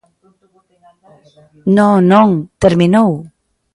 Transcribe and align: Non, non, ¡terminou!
Non, 1.77 1.95
non, 2.11 2.29
¡terminou! 2.63 3.11